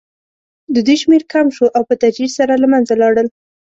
د 0.73 0.75
دوی 0.85 0.97
شمېر 1.01 1.23
کم 1.31 1.47
شو 1.55 1.65
او 1.75 1.81
په 1.89 1.93
تدریج 2.01 2.31
سره 2.39 2.53
له 2.61 2.67
منځه 2.73 2.93
لاړل. 3.01 3.27